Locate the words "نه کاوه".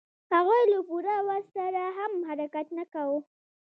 2.77-3.19